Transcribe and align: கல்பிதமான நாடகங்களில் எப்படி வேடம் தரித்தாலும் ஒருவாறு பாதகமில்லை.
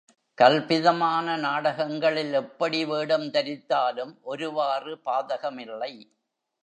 கல்பிதமான 0.37 1.35
நாடகங்களில் 1.37 2.33
எப்படி 2.33 2.85
வேடம் 2.85 3.27
தரித்தாலும் 3.27 4.13
ஒருவாறு 4.21 5.01
பாதகமில்லை. 5.05 5.93